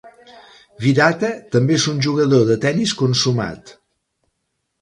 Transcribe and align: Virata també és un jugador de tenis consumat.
Virata 0.85 1.29
també 1.57 1.77
és 1.81 1.85
un 1.93 2.01
jugador 2.07 2.49
de 2.49 2.57
tenis 2.65 2.97
consumat. 3.03 3.75